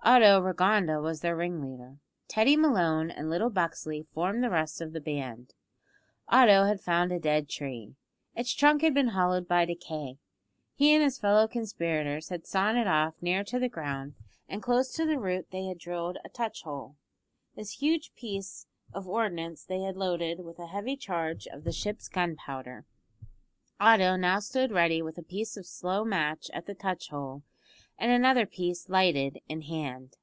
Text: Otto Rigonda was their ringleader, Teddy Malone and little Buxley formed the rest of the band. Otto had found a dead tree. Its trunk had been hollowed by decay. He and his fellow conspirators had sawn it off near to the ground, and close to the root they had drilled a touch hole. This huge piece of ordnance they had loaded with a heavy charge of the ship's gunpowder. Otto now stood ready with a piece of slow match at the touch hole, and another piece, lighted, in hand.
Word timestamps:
Otto 0.00 0.40
Rigonda 0.40 1.02
was 1.02 1.20
their 1.20 1.36
ringleader, 1.36 1.98
Teddy 2.28 2.56
Malone 2.56 3.10
and 3.10 3.28
little 3.28 3.50
Buxley 3.50 4.06
formed 4.14 4.42
the 4.42 4.48
rest 4.48 4.80
of 4.80 4.92
the 4.94 5.02
band. 5.02 5.52
Otto 6.28 6.64
had 6.64 6.80
found 6.80 7.12
a 7.12 7.18
dead 7.18 7.46
tree. 7.46 7.94
Its 8.34 8.54
trunk 8.54 8.80
had 8.80 8.94
been 8.94 9.08
hollowed 9.08 9.46
by 9.46 9.66
decay. 9.66 10.16
He 10.72 10.94
and 10.94 11.02
his 11.04 11.18
fellow 11.18 11.46
conspirators 11.46 12.30
had 12.30 12.46
sawn 12.46 12.74
it 12.78 12.86
off 12.86 13.16
near 13.20 13.44
to 13.44 13.58
the 13.58 13.68
ground, 13.68 14.14
and 14.48 14.62
close 14.62 14.94
to 14.94 15.04
the 15.04 15.18
root 15.18 15.48
they 15.50 15.66
had 15.66 15.76
drilled 15.76 16.16
a 16.24 16.30
touch 16.30 16.62
hole. 16.62 16.96
This 17.54 17.72
huge 17.80 18.14
piece 18.14 18.66
of 18.94 19.06
ordnance 19.06 19.62
they 19.64 19.82
had 19.82 19.98
loaded 19.98 20.40
with 20.40 20.58
a 20.58 20.68
heavy 20.68 20.96
charge 20.96 21.46
of 21.48 21.64
the 21.64 21.72
ship's 21.72 22.08
gunpowder. 22.08 22.86
Otto 23.78 24.16
now 24.16 24.38
stood 24.40 24.70
ready 24.72 25.02
with 25.02 25.18
a 25.18 25.22
piece 25.22 25.58
of 25.58 25.66
slow 25.66 26.02
match 26.02 26.48
at 26.54 26.64
the 26.64 26.74
touch 26.74 27.10
hole, 27.10 27.42
and 28.00 28.12
another 28.12 28.46
piece, 28.46 28.88
lighted, 28.88 29.36
in 29.48 29.62
hand. 29.62 30.16